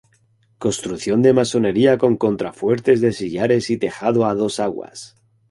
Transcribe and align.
Construcción 0.57 1.21
de 1.21 1.31
masonería 1.31 1.99
con 1.99 2.17
contrafuertes 2.17 3.01
de 3.01 3.13
sillares 3.13 3.69
y 3.69 3.77
tejado 3.77 4.25
a 4.25 4.33
dos 4.33 4.59
aguas. 4.59 5.15